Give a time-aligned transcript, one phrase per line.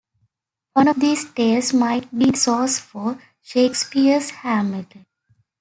[0.73, 4.95] One of these tales might be the source for Shakespeare's Hamlet.